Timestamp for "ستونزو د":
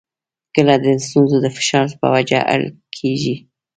1.05-1.47